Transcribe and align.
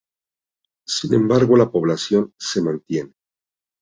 Sin 0.87 1.13
embargo 1.13 1.55
la 1.55 1.69
población 1.69 2.33
se 2.35 2.59
mantiene. 2.63 3.13